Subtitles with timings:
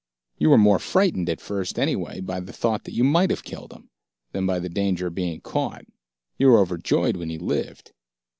[0.39, 3.71] You were more frightened, at first, anyway, by the thought that you might have killed
[3.71, 3.91] him,
[4.31, 5.85] than by the danger of being caught.
[6.39, 7.91] You were overjoyed when he lived.